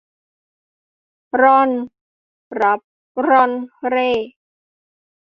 [1.41, 1.69] ร่อน
[2.61, 2.79] รับ
[3.27, 3.51] ร่อน
[3.87, 4.09] เร่